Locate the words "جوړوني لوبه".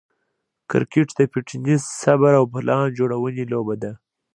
2.97-3.75